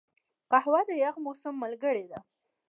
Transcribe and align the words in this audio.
قهوه 0.51 0.81
د 0.87 0.89
یخ 1.03 1.15
موسم 1.25 1.53
ملګرې 1.63 2.05
ده 2.11 2.19